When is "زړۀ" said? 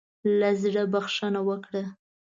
0.61-0.83